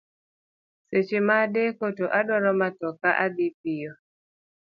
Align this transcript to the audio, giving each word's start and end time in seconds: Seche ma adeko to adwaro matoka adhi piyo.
Seche 0.87 1.19
ma 1.27 1.35
adeko 1.43 1.85
to 1.97 2.05
adwaro 2.19 2.51
matoka 2.61 3.07
adhi 3.25 3.47
piyo. 3.59 3.91